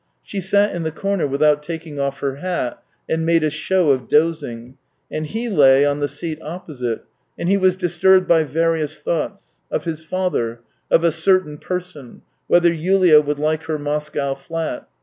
She 0.23 0.41
sat 0.41 0.73
in 0.75 0.81
the 0.81 0.89
corner 0.91 1.27
without 1.27 1.61
taking 1.61 1.99
off 1.99 2.21
her 2.21 2.37
hat, 2.37 2.81
and 3.07 3.23
made 3.23 3.43
a 3.43 3.51
show 3.51 3.91
of 3.91 4.07
dozing, 4.07 4.79
and 5.11 5.27
he 5.27 5.47
lay 5.47 5.85
on 5.85 5.99
the 5.99 6.07
seat 6.07 6.39
opposite, 6.41 7.05
and 7.37 7.47
he 7.47 7.55
was 7.57 7.75
disturbed 7.75 8.27
by 8.27 8.43
various 8.43 8.97
thoughts— 8.97 9.59
of 9.71 9.83
his 9.85 10.01
father, 10.03 10.61
of" 10.89 11.03
a 11.03 11.11
certain 11.11 11.59
person." 11.59 12.03
and 12.07 12.21
whether 12.47 12.73
Yulia 12.73 13.21
would 13.21 13.37
like 13.37 13.65
her 13.65 13.77
Moscow 13.77 14.33
fiat. 14.33 14.87